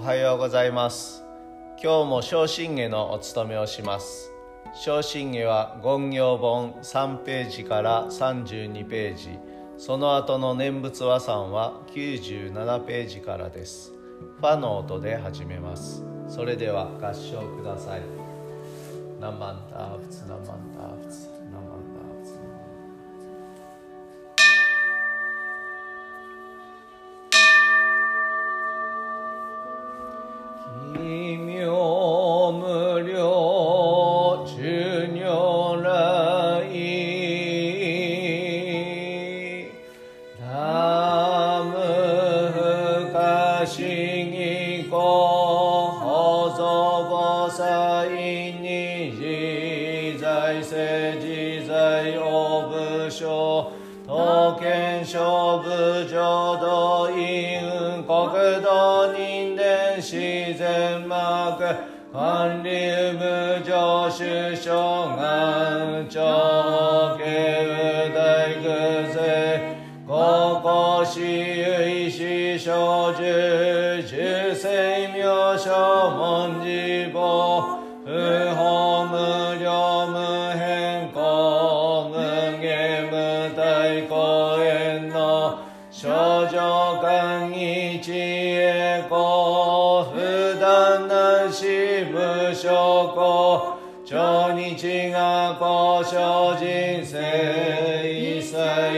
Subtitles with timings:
[0.00, 1.22] おはようございます。
[1.72, 4.32] 今日も昇進下のお務めをします。
[4.72, 9.38] 昇進下は言行本3ページから32ページ。
[9.76, 13.92] その後の念仏和算は97ページからです。
[14.38, 16.02] ファの音で始めます。
[16.28, 18.00] それでは合唱ください。
[19.20, 21.39] ナマンターフツナマンターフツ
[62.62, 63.39] live
[92.04, 97.18] 無証拠超日が交渉人生。
[98.06, 98.56] 一切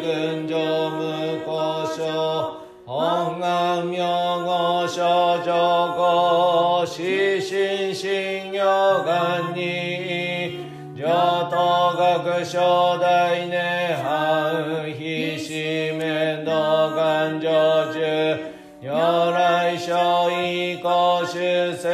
[0.00, 0.56] 群上
[0.90, 2.60] 無交渉。
[2.86, 4.02] 本願名
[4.44, 10.60] 号少女語死心信行願に。
[10.96, 15.52] 上等学小大涅槃非死
[15.98, 18.54] 面倒願成就。
[18.84, 21.88] 如来所以公主世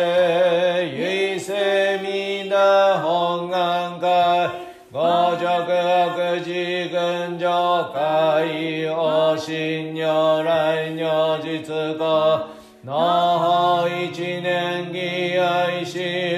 [9.40, 11.00] 王神如来如
[11.42, 12.02] 実語
[12.84, 16.36] の一年義愛し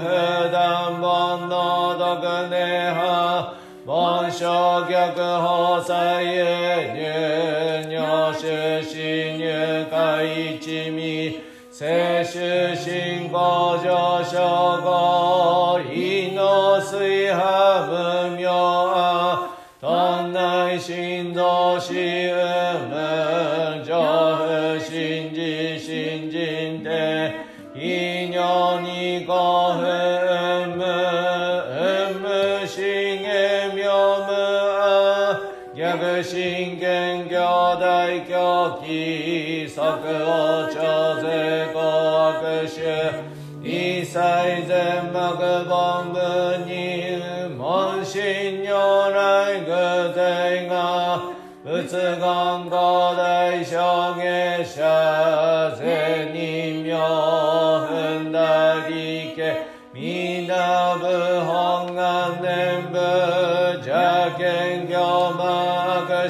[0.00, 3.52] 不断本能毒涅槃
[3.84, 4.46] 本性
[4.88, 6.42] 逆法左右
[6.94, 7.00] 入
[7.90, 8.96] 尿種子
[9.36, 9.44] 入
[9.90, 10.98] 会一味
[11.70, 14.97] 聖種信仰上昇後
[36.30, 37.36] 真剣兄
[37.78, 41.24] 弟狂気即応調税
[41.72, 42.76] 公悪種
[43.62, 44.18] 一切
[44.66, 46.18] 全幕本部
[46.66, 47.16] に
[47.56, 48.74] 門神如
[49.10, 51.22] 来偶然が
[51.64, 52.70] 仏言五
[53.16, 53.74] 大証
[54.16, 55.97] 下者善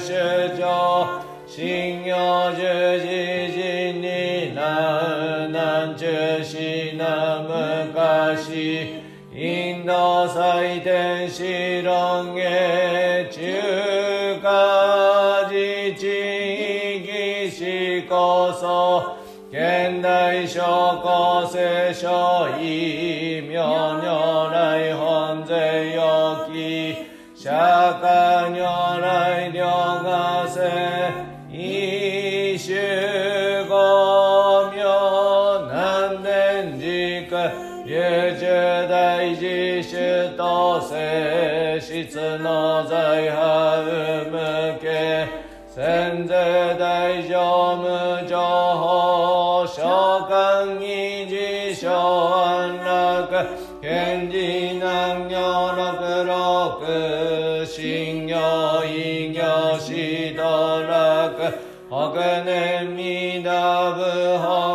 [0.09, 0.15] 主
[0.57, 2.63] 張信行十
[3.01, 3.07] 字
[3.53, 9.03] 人にな南中死な昔
[9.35, 19.19] インド祭天使論下中華自治義士こそ
[19.53, 20.63] 現代諸
[21.03, 23.08] 公聖書異
[37.89, 37.97] 優
[38.39, 45.27] 柔大自主と性質の財派生向け
[45.75, 53.47] 先税大乗無情報召喚議事小安楽
[53.81, 60.43] 賢治南行六六信行異行指導
[60.87, 61.55] 楽
[61.89, 64.03] 北年未打部
[64.37, 64.68] 本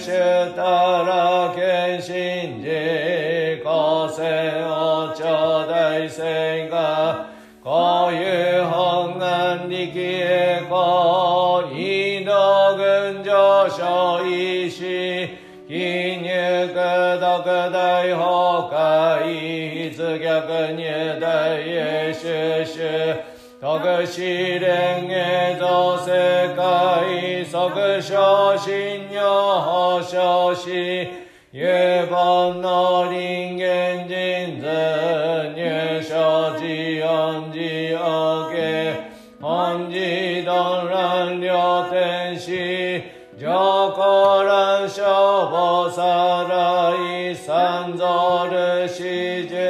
[0.00, 0.06] 主
[0.54, 0.62] た
[1.02, 7.28] ら献身寺個性を頂戴せが
[7.62, 15.28] こういう本願力へこ移動群上昇意し
[15.68, 16.68] 非入
[17.20, 23.19] 独大崩壊必逆入大優秀主
[23.90, 31.08] 特試練へ造世界即昇信用保証し
[31.50, 31.66] 有
[32.08, 34.66] 本の人間人図
[35.56, 38.94] 入所自音自王家
[39.40, 39.98] 本自
[40.46, 43.02] 論乱両天使
[43.36, 45.02] 上皇乱消
[45.50, 49.60] 防さらい三蔵る始終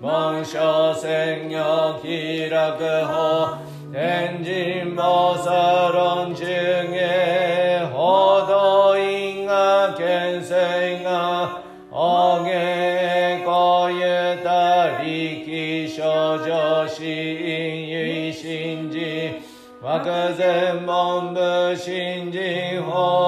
[0.00, 3.58] 状況文書宣業気楽法
[3.92, 6.46] 天神菩薩論中
[6.90, 11.60] 下報道因が見性が
[11.90, 19.42] おげこゆた力少女死因唯信じ
[19.82, 23.19] 漠然文部新人法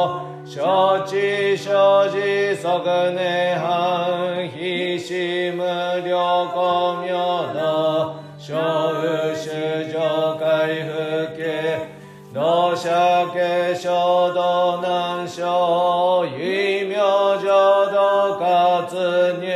[0.55, 2.69] 承知生じ即
[3.15, 5.15] 涅槃非死
[5.53, 5.63] 無
[6.05, 7.15] 量光明
[7.55, 11.89] の小宇修上回復家
[12.35, 12.91] 同社
[13.35, 16.97] 家衝動難所唯名
[17.41, 19.49] 浄土活入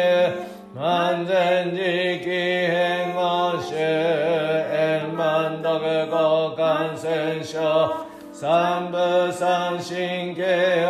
[0.74, 5.78] 万全時期変合衆円満独
[6.10, 8.05] 語感染症
[8.38, 8.98] 三部
[9.32, 10.42] 三神経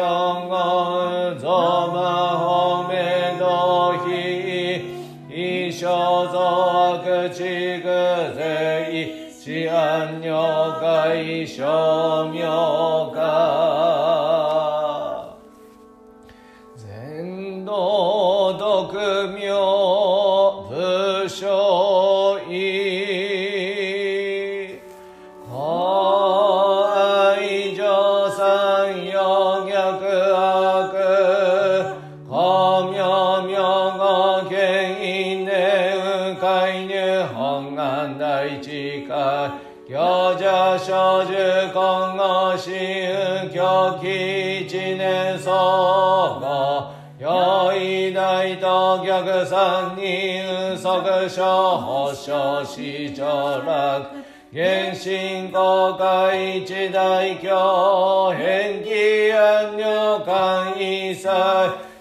[0.03, 1.47] 音言増
[1.93, 1.97] 魔
[2.41, 4.85] 法明道非
[5.31, 7.87] 異所造悪地具
[8.35, 13.21] 税治安尿界消妙化
[16.77, 18.93] 全道独
[19.29, 19.76] 名
[43.97, 54.07] 新教期一年総合良い大と逆三人即所保証市長楽
[54.53, 61.29] 原神公開一大教返記安女官一切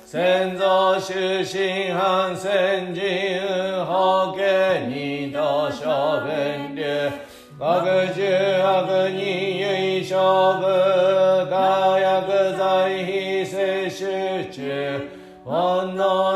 [0.05, 0.63] 先祖
[0.99, 4.43] 終身反戦人法家
[4.87, 7.11] 二度小分流
[7.57, 11.34] 学十悪人唯勝負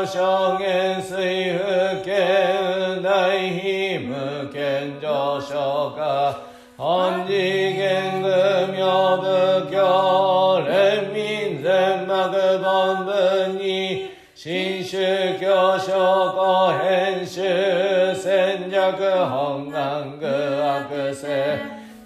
[0.00, 3.30] 煩悩証言水不見大
[3.60, 6.40] 非無見上昇化
[6.76, 8.28] 本次元具
[8.72, 21.58] 名仏教連民全幕本文に新宗教証拠編集戦略本願具悪性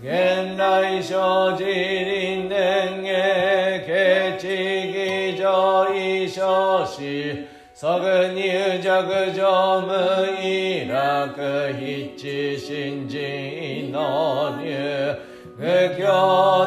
[0.03, 7.54] 現来生じ臨年へケチ議場異少子
[7.85, 9.93] 即入弱常無
[10.41, 11.37] 意楽
[11.79, 15.15] 必致新人の入
[15.59, 16.07] 仏教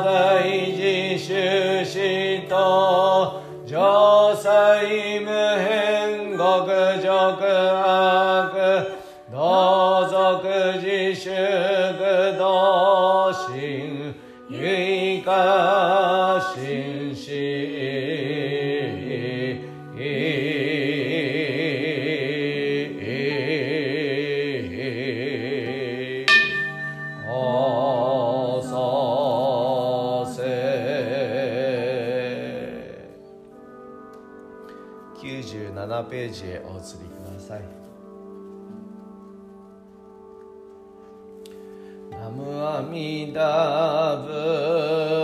[0.06, 0.44] 大
[0.76, 4.17] 事修士と上
[27.28, 28.14] 97
[36.06, 37.62] ページへお移りください
[42.12, 45.17] ナムアミダブ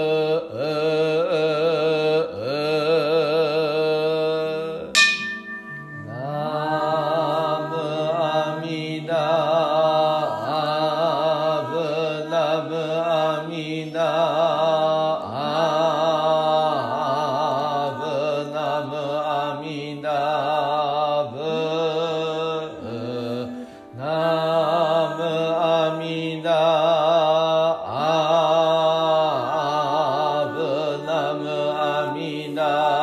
[32.24, 33.03] Amina.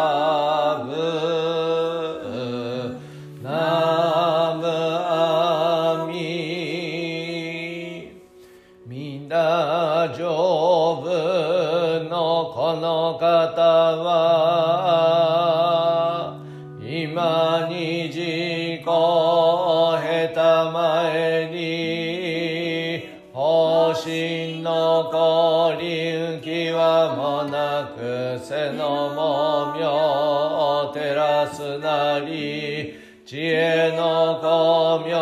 [23.71, 35.15] 方針の降臨きはもなく背のもみょ照らすなり知恵の光明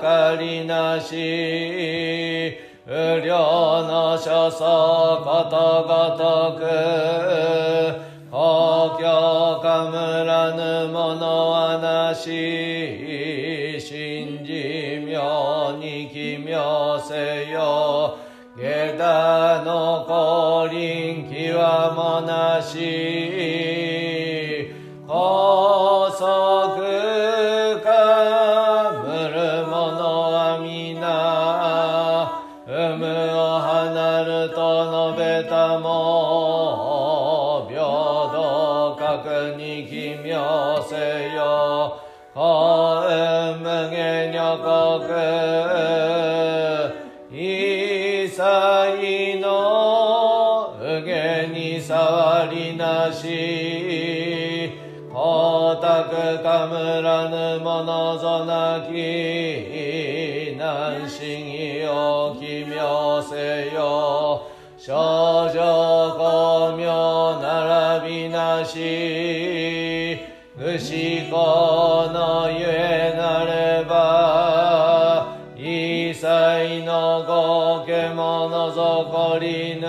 [0.00, 4.62] 計りなし無量の所相
[5.24, 8.11] ことごとく
[9.02, 18.16] 公共かむらぬものはなし信じ妙に奇妙せよ。
[18.56, 21.52] 下駄の降臨極
[21.96, 23.71] もなし。
[39.56, 42.00] に奇妙せよ
[42.34, 42.40] 幸
[43.54, 45.12] 運無限女国
[47.30, 54.72] 一切の右限に触りなし
[55.08, 64.51] 光沢かむらぬものぞなき難心を奇妙せよ
[64.84, 65.60] 少女
[66.18, 70.18] 光明並びなし
[70.58, 71.36] 牛子
[72.12, 79.86] のゆえなれば一切のご獣ぞこりぬ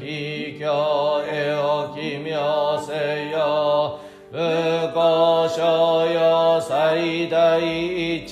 [0.00, 4.00] 秘境へお奇妙せよ
[4.32, 8.26] 武功所よ最大一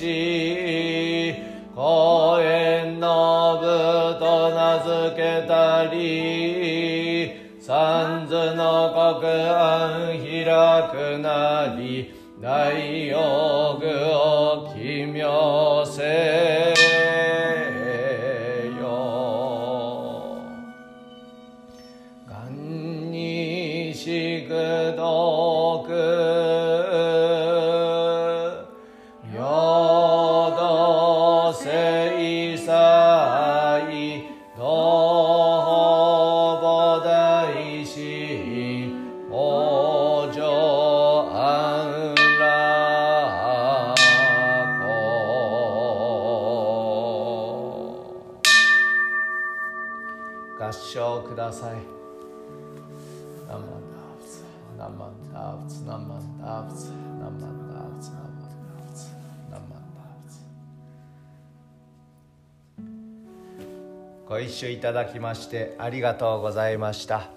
[1.73, 2.64] 公園
[9.45, 10.45] 暗開
[10.91, 16.73] くなり大用具を奇妙せ
[18.79, 20.37] よ。
[22.27, 26.34] 願にしくどく
[50.57, 51.75] 合唱ください。
[53.47, 54.43] 何万ダーブツ、
[54.77, 59.09] 何万ダーブツ、何万ダーブツ、何万ダーブツ、何万ダーブツ、
[59.51, 60.39] 何万ダーブツ。
[64.27, 67.34] ご一緒いただきましてありがとうございました。